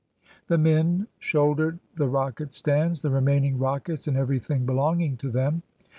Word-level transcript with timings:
The 0.47 0.57
men 0.57 1.05
shouldered 1.19 1.77
the 1.95 2.07
rocket 2.07 2.53
stands, 2.55 3.01
the 3.01 3.11
remaining 3.11 3.59
rockets, 3.59 4.07
and 4.07 4.17
everything 4.17 4.65
belonging 4.65 5.15
to 5.17 5.29
them. 5.29 5.61